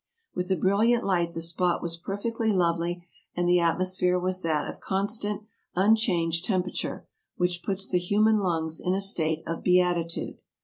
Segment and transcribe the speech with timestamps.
[0.33, 3.05] With a brilliant light the spot was perfectly lovely
[3.35, 5.43] and the atmosphere was that of constant,
[5.75, 7.05] unchanged temperature,
[7.37, 10.39] which puts the human lungs in a state of beatitude.